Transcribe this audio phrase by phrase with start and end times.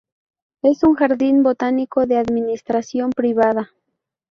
[0.63, 3.69] Es un jardín botánico de administración privada.